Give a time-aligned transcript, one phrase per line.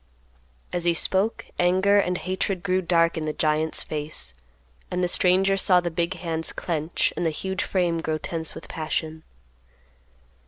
[0.73, 4.33] As he spoke, anger and hatred grew dark in the giant's face,
[4.89, 8.67] and the stranger saw the big hands clench and the huge frame grow tense with
[8.67, 9.21] passion.